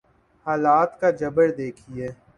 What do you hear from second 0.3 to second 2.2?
حالات کا جبر دیکھیے۔